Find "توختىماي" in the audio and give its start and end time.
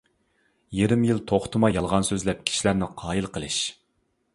1.33-1.75